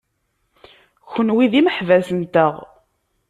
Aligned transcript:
Kenwi 1.11 1.45
d 1.51 1.53
imeḥbas-nteɣ. 1.59 2.55